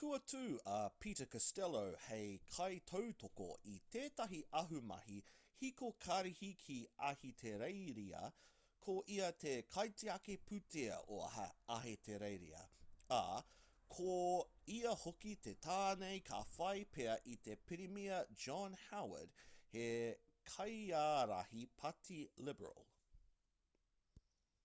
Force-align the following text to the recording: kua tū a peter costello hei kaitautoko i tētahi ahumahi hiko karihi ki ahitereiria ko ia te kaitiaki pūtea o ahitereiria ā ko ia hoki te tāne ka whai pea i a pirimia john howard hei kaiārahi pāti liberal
kua 0.00 0.16
tū 0.32 0.40
a 0.72 0.74
peter 1.04 1.26
costello 1.30 1.80
hei 2.02 2.26
kaitautoko 2.56 3.46
i 3.70 3.72
tētahi 3.94 4.38
ahumahi 4.60 5.16
hiko 5.62 5.88
karihi 6.04 6.50
ki 6.60 6.76
ahitereiria 7.08 8.20
ko 8.86 8.94
ia 9.16 9.32
te 9.46 9.54
kaitiaki 9.78 10.36
pūtea 10.52 11.00
o 11.16 11.18
ahitereiria 11.78 12.62
ā 13.18 13.22
ko 13.96 14.16
ia 14.78 14.94
hoki 15.02 15.34
te 15.48 15.56
tāne 15.68 16.14
ka 16.32 16.40
whai 16.54 16.86
pea 16.98 17.20
i 17.36 17.38
a 17.56 17.60
pirimia 17.72 18.24
john 18.46 18.80
howard 18.86 19.44
hei 19.74 19.90
kaiārahi 20.54 21.66
pāti 21.84 22.24
liberal 22.50 22.90